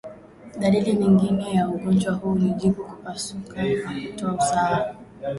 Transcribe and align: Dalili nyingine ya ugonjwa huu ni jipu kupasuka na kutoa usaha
Dalili 0.59 0.93
nyingine 0.93 1.53
ya 1.53 1.67
ugonjwa 1.69 2.13
huu 2.13 2.35
ni 2.35 2.49
jipu 2.53 2.83
kupasuka 2.85 3.63
na 3.63 4.01
kutoa 4.09 4.33
usaha 4.33 4.95